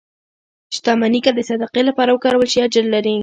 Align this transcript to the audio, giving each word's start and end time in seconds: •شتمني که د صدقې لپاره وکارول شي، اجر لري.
•شتمني 0.75 1.19
که 1.25 1.31
د 1.33 1.39
صدقې 1.49 1.81
لپاره 1.89 2.09
وکارول 2.13 2.47
شي، 2.53 2.59
اجر 2.67 2.85
لري. 2.95 3.15